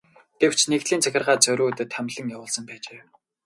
Гэвч 0.41 0.59
нэгдлийн 0.71 1.03
захиргаа 1.03 1.37
зориуд 1.43 1.77
томилон 1.93 2.27
явуулсан 2.35 2.63
байжээ. 2.67 2.99